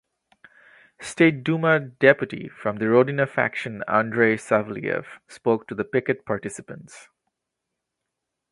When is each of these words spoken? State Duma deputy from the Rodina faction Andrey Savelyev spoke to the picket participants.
State 0.99 1.43
Duma 1.43 1.79
deputy 1.79 2.47
from 2.49 2.77
the 2.77 2.85
Rodina 2.85 3.29
faction 3.29 3.83
Andrey 3.87 4.35
Savelyev 4.35 5.05
spoke 5.27 5.67
to 5.67 5.75
the 5.75 5.83
picket 5.85 6.25
participants. 6.25 7.07